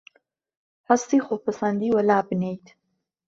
هەستی 0.89 1.23
خۆپەسەندیی 1.25 1.95
وەلابنێیت 1.95 2.67